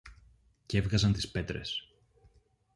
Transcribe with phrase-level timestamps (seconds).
[0.65, 1.89] κι έβγαζαν τις πέτρες